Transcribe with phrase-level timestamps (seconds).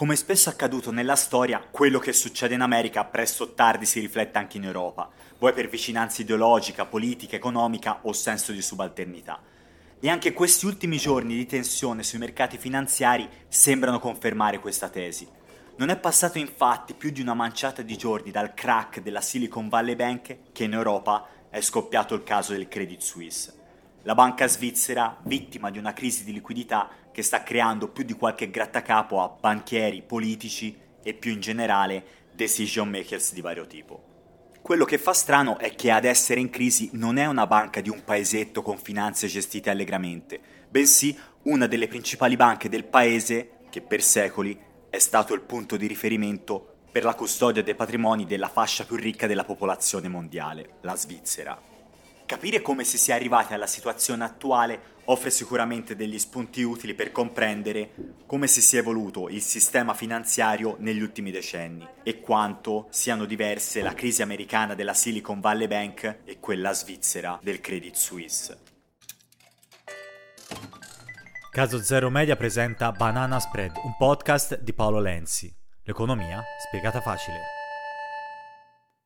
[0.00, 4.38] Come spesso accaduto nella storia, quello che succede in America presto o tardi si riflette
[4.38, 9.42] anche in Europa, vuoi per vicinanza ideologica, politica, economica o senso di subalternità.
[10.00, 15.28] E anche questi ultimi giorni di tensione sui mercati finanziari sembrano confermare questa tesi.
[15.76, 19.96] Non è passato infatti più di una manciata di giorni dal crack della Silicon Valley
[19.96, 23.59] Bank che in Europa è scoppiato il caso del Credit Suisse.
[24.04, 28.48] La banca svizzera, vittima di una crisi di liquidità che sta creando più di qualche
[28.48, 34.08] grattacapo a banchieri, politici e più in generale decision makers di vario tipo.
[34.62, 37.90] Quello che fa strano è che ad essere in crisi non è una banca di
[37.90, 44.02] un paesetto con finanze gestite allegramente, bensì una delle principali banche del paese che per
[44.02, 48.96] secoli è stato il punto di riferimento per la custodia dei patrimoni della fascia più
[48.96, 51.69] ricca della popolazione mondiale, la Svizzera.
[52.30, 57.90] Capire come si sia arrivati alla situazione attuale offre sicuramente degli spunti utili per comprendere
[58.24, 63.94] come si sia evoluto il sistema finanziario negli ultimi decenni e quanto siano diverse la
[63.94, 68.58] crisi americana della Silicon Valley Bank e quella svizzera del Credit Suisse.
[71.50, 75.52] Caso Zero Media presenta Banana Spread, un podcast di Paolo Lenzi.
[75.82, 77.59] L'economia spiegata facile.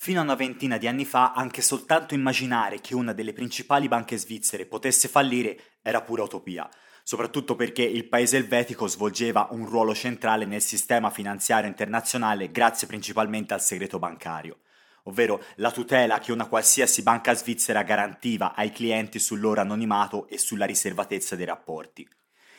[0.00, 4.16] Fino a una ventina di anni fa anche soltanto immaginare che una delle principali banche
[4.16, 6.68] svizzere potesse fallire era pura utopia,
[7.02, 13.54] soprattutto perché il paese elvetico svolgeva un ruolo centrale nel sistema finanziario internazionale grazie principalmente
[13.54, 14.60] al segreto bancario,
[15.02, 20.38] ovvero la tutela che una qualsiasi banca svizzera garantiva ai clienti sul loro anonimato e
[20.38, 22.08] sulla riservatezza dei rapporti.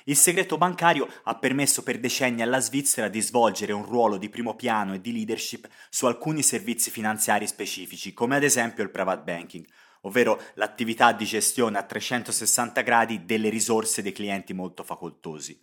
[0.05, 4.55] Il segreto bancario ha permesso per decenni alla Svizzera di svolgere un ruolo di primo
[4.55, 9.65] piano e di leadership su alcuni servizi finanziari specifici, come ad esempio il private banking,
[10.01, 15.59] ovvero l'attività di gestione a 360 gradi delle risorse dei clienti molto facoltosi.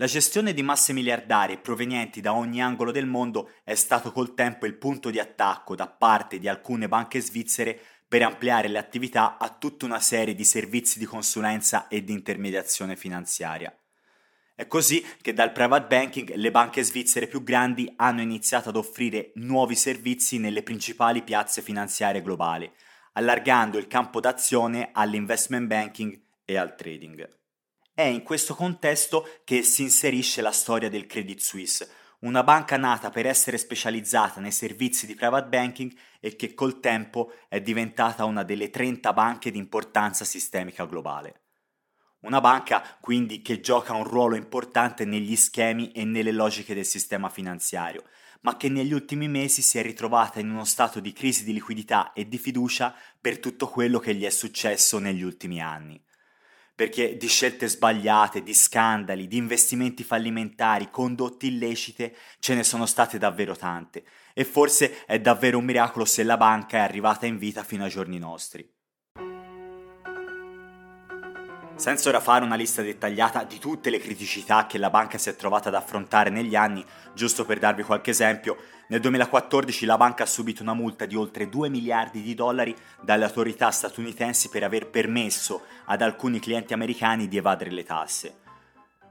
[0.00, 4.64] La gestione di masse miliardarie provenienti da ogni angolo del mondo è stato col tempo
[4.64, 9.50] il punto di attacco da parte di alcune banche svizzere per ampliare le attività a
[9.50, 13.72] tutta una serie di servizi di consulenza e di intermediazione finanziaria.
[14.54, 19.30] È così che dal private banking le banche svizzere più grandi hanno iniziato ad offrire
[19.34, 22.68] nuovi servizi nelle principali piazze finanziarie globali,
[23.12, 27.28] allargando il campo d'azione all'investment banking e al trading.
[27.94, 31.88] È in questo contesto che si inserisce la storia del Credit Suisse,
[32.20, 37.32] una banca nata per essere specializzata nei servizi di private banking e che col tempo
[37.48, 41.42] è diventata una delle 30 banche di importanza sistemica globale.
[42.20, 47.28] Una banca quindi che gioca un ruolo importante negli schemi e nelle logiche del sistema
[47.28, 48.02] finanziario,
[48.40, 52.12] ma che negli ultimi mesi si è ritrovata in uno stato di crisi di liquidità
[52.12, 56.02] e di fiducia per tutto quello che gli è successo negli ultimi anni
[56.78, 63.18] perché di scelte sbagliate, di scandali, di investimenti fallimentari, condotte illecite, ce ne sono state
[63.18, 67.64] davvero tante, e forse è davvero un miracolo se la banca è arrivata in vita
[67.64, 68.77] fino ai giorni nostri.
[71.78, 75.36] Senza ora fare una lista dettagliata di tutte le criticità che la banca si è
[75.36, 76.84] trovata ad affrontare negli anni,
[77.14, 78.56] giusto per darvi qualche esempio,
[78.88, 83.26] nel 2014 la banca ha subito una multa di oltre 2 miliardi di dollari dalle
[83.26, 88.47] autorità statunitensi per aver permesso ad alcuni clienti americani di evadere le tasse.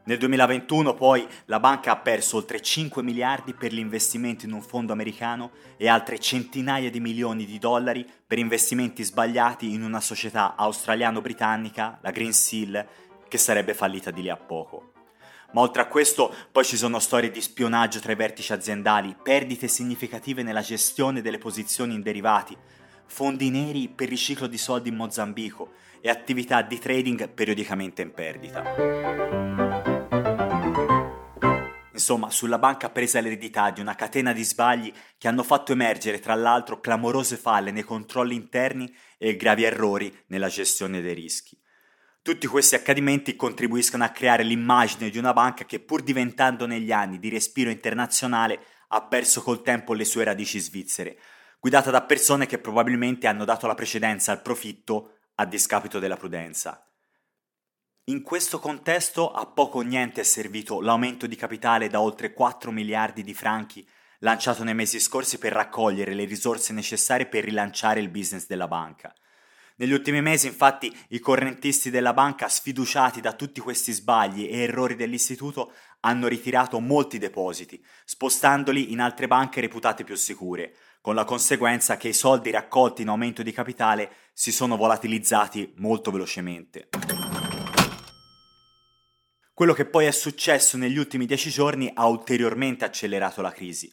[0.08, 4.94] Nel 2021 poi la banca ha perso oltre 5 miliardi per l'investimento in un fondo
[4.94, 12.00] americano e altre centinaia di milioni di dollari per investimenti sbagliati in una società australiano-britannica,
[12.02, 12.88] la Green Seal,
[13.28, 14.94] che sarebbe fallita di lì a poco.
[15.52, 19.68] Ma oltre a questo poi ci sono storie di spionaggio tra i vertici aziendali, perdite
[19.68, 22.56] significative nella gestione delle posizioni in derivati,
[23.08, 29.97] fondi neri per riciclo di soldi in Mozambico e attività di trading periodicamente in perdita.
[31.98, 36.36] Insomma, sulla banca presa l'eredità di una catena di sbagli che hanno fatto emergere tra
[36.36, 41.60] l'altro clamorose falle nei controlli interni e gravi errori nella gestione dei rischi.
[42.22, 47.18] Tutti questi accadimenti contribuiscono a creare l'immagine di una banca che pur diventando negli anni
[47.18, 48.60] di respiro internazionale
[48.90, 51.18] ha perso col tempo le sue radici svizzere,
[51.60, 56.87] guidata da persone che probabilmente hanno dato la precedenza al profitto a discapito della prudenza.
[58.10, 62.72] In questo contesto a poco o niente è servito l'aumento di capitale da oltre 4
[62.72, 63.86] miliardi di franchi
[64.20, 69.14] lanciato nei mesi scorsi per raccogliere le risorse necessarie per rilanciare il business della banca.
[69.76, 74.96] Negli ultimi mesi, infatti, i correntisti della banca, sfiduciati da tutti questi sbagli e errori
[74.96, 81.98] dell'istituto, hanno ritirato molti depositi, spostandoli in altre banche reputate più sicure, con la conseguenza
[81.98, 86.88] che i soldi raccolti in aumento di capitale si sono volatilizzati molto velocemente.
[89.58, 93.92] Quello che poi è successo negli ultimi dieci giorni ha ulteriormente accelerato la crisi.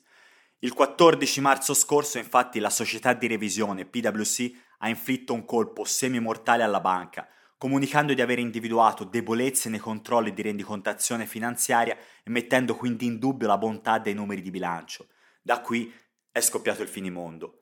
[0.58, 6.64] Il 14 marzo scorso, infatti, la società di revisione PwC ha inflitto un colpo semi-mortale
[6.64, 7.26] alla banca,
[7.56, 13.46] comunicando di aver individuato debolezze nei controlli di rendicontazione finanziaria e mettendo quindi in dubbio
[13.46, 15.06] la bontà dei numeri di bilancio.
[15.40, 15.90] Da qui
[16.30, 17.58] è scoppiato il finimondo.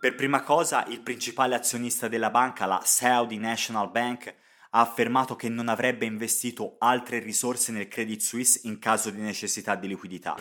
[0.00, 5.48] Per prima cosa, il principale azionista della banca, la Saudi National Bank, ha affermato che
[5.48, 10.36] non avrebbe investito altre risorse nel Credit Suisse in caso di necessità di liquidità.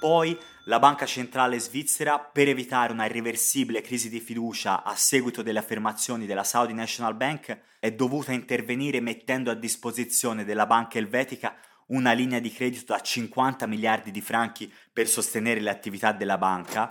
[0.00, 5.58] Poi la Banca Centrale Svizzera, per evitare una irreversibile crisi di fiducia a seguito delle
[5.58, 11.56] affermazioni della Saudi National Bank, è dovuta intervenire mettendo a disposizione della banca elvetica
[11.86, 16.88] una linea di credito da 50 miliardi di franchi per sostenere le attività della banca.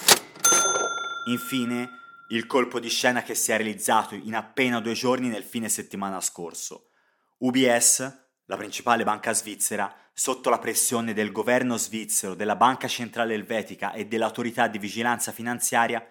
[1.28, 1.90] Infine,
[2.30, 6.20] il colpo di scena che si è realizzato in appena due giorni nel fine settimana
[6.20, 6.90] scorso.
[7.38, 13.94] UBS, la principale banca svizzera, sotto la pressione del governo svizzero, della Banca Centrale Elvetica
[13.94, 16.06] e dell'autorità di vigilanza finanziaria,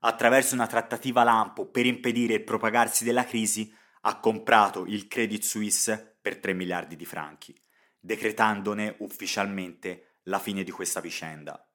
[0.00, 6.16] attraverso una trattativa lampo per impedire il propagarsi della crisi, ha comprato il Credit Suisse
[6.20, 7.54] per 3 miliardi di franchi,
[8.00, 11.69] decretandone ufficialmente la fine di questa vicenda.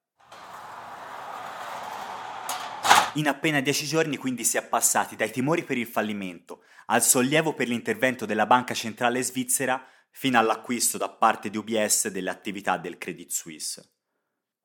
[3.15, 7.53] In appena dieci giorni quindi si è passati dai timori per il fallimento al sollievo
[7.53, 12.97] per l'intervento della Banca Centrale Svizzera fino all'acquisto da parte di UBS delle attività del
[12.97, 13.91] Credit Suisse.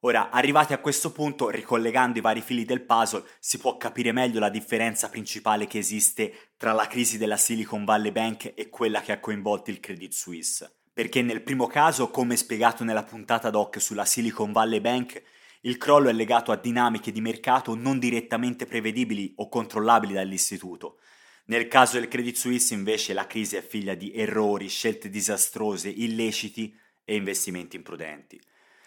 [0.00, 4.40] Ora, arrivati a questo punto, ricollegando i vari fili del puzzle, si può capire meglio
[4.40, 9.12] la differenza principale che esiste tra la crisi della Silicon Valley Bank e quella che
[9.12, 10.80] ha coinvolto il Credit Suisse.
[10.92, 15.22] Perché nel primo caso, come spiegato nella puntata doc sulla Silicon Valley Bank,
[15.62, 20.98] il crollo è legato a dinamiche di mercato non direttamente prevedibili o controllabili dall'istituto.
[21.46, 26.74] Nel caso del Credit Suisse invece la crisi è figlia di errori, scelte disastrose, illeciti
[27.04, 28.40] e investimenti imprudenti.